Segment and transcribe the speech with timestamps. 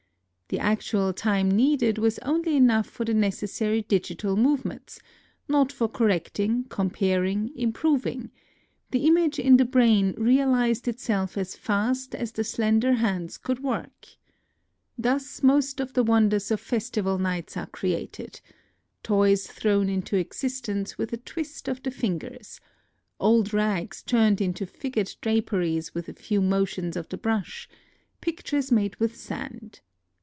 [0.53, 4.99] The actual time needed was only enough for the necessary digital move ments,—
[5.47, 8.31] not for correcting, comparing, im proving:
[8.91, 14.07] the image in the brain realized itself as fast as the slender hands could work.
[14.97, 18.41] Thus most of the wonders of festival nights are created:
[19.03, 21.83] toys thrown into existence 64 NOTES OF A TRIP TO KYOTO with a twist of
[21.83, 22.59] the fingers,
[23.21, 27.69] old rags turned into figured draperies with a few motions of the brush,
[28.19, 29.79] pictures made with sand.